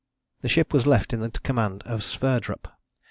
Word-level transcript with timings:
The 0.41 0.47
ship 0.49 0.73
was 0.73 0.87
left 0.87 1.13
in 1.13 1.19
the 1.19 1.29
command 1.29 1.83
of 1.85 1.99
Sverdrup. 2.03 2.65